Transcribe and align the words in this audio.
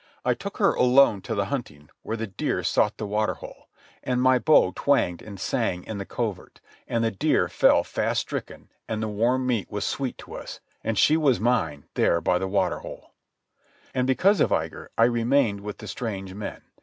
I 0.25 0.33
took 0.33 0.57
her 0.57 0.73
alone 0.73 1.21
to 1.21 1.35
the 1.35 1.45
hunting, 1.53 1.91
where 2.01 2.17
the 2.17 2.25
deer 2.25 2.63
sought 2.63 2.97
the 2.97 3.05
water 3.05 3.35
hole. 3.35 3.67
And 4.03 4.19
my 4.19 4.39
bow 4.39 4.73
twanged 4.75 5.21
and 5.21 5.39
sang 5.39 5.83
in 5.83 5.99
the 5.99 6.07
covert, 6.07 6.59
and 6.87 7.03
the 7.03 7.11
deer 7.11 7.47
fell 7.47 7.83
fast 7.83 8.21
stricken, 8.21 8.71
and 8.87 9.03
the 9.03 9.07
warm 9.07 9.45
meat 9.45 9.69
was 9.69 9.85
sweet 9.85 10.17
to 10.17 10.33
us, 10.33 10.59
and 10.83 10.97
she 10.97 11.17
was 11.17 11.39
mine 11.39 11.85
there 11.93 12.19
by 12.19 12.39
the 12.39 12.47
water 12.47 12.79
hole. 12.79 13.11
And 13.93 14.07
because 14.07 14.41
of 14.41 14.49
Igar 14.49 14.87
I 14.97 15.03
remained 15.03 15.61
with 15.61 15.77
the 15.77 15.87
strange 15.87 16.33
men. 16.33 16.63